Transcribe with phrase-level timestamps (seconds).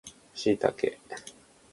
[0.33, 0.99] シイタケ